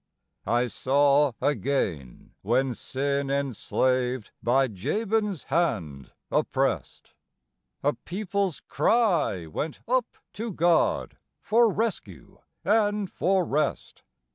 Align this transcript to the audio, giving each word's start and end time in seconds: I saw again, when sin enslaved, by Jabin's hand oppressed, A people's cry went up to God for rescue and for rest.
I 0.47 0.65
saw 0.65 1.33
again, 1.39 2.33
when 2.41 2.73
sin 2.73 3.29
enslaved, 3.29 4.31
by 4.41 4.67
Jabin's 4.67 5.43
hand 5.43 6.11
oppressed, 6.31 7.11
A 7.83 7.93
people's 7.93 8.61
cry 8.61 9.45
went 9.45 9.81
up 9.87 10.17
to 10.33 10.51
God 10.53 11.17
for 11.39 11.69
rescue 11.71 12.39
and 12.65 13.11
for 13.11 13.45
rest. 13.45 14.01